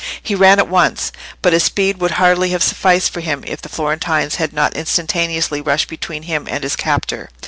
He 0.19 0.33
ran 0.33 0.57
at 0.57 0.67
once; 0.67 1.11
but 1.43 1.53
his 1.53 1.63
speed 1.65 2.01
would 2.01 2.09
hardly 2.17 2.49
have 2.49 2.63
sufficed 2.63 3.13
for 3.13 3.19
him 3.21 3.43
if 3.45 3.61
the 3.61 3.69
Florentines 3.69 4.37
had 4.37 4.51
not 4.51 4.73
instantaneously 4.75 5.61
rushed 5.61 5.89
between 5.89 6.23
him 6.23 6.47
and 6.49 6.63
his 6.63 6.75
captor. 6.75 7.29